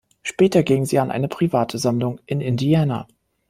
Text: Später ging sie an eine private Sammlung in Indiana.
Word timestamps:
Später 0.23 0.63
ging 0.63 0.85
sie 0.85 0.97
an 0.97 1.11
eine 1.11 1.27
private 1.27 1.77
Sammlung 1.77 2.19
in 2.25 2.41
Indiana. 2.41 3.05